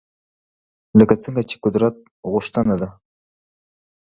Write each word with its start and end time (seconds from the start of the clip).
لکه 0.99 1.15
څنګه 1.23 1.41
چې 1.49 1.55
قدرت 1.63 1.95
غوښتنه 2.31 2.75
ده 2.81 2.89